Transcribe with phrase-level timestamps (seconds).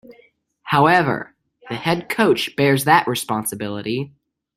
[0.63, 1.35] However,
[1.69, 4.11] the head coach bears that responsibility.